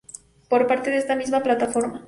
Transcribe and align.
por 0.49 0.65
parte 0.65 0.89
de 0.89 0.97
esta 0.97 1.15
misma 1.15 1.43
plataforma 1.43 1.99